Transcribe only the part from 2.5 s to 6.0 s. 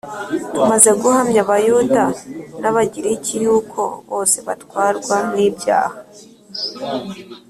n'Abagiriki yuko bose batwarwa n'ibyaha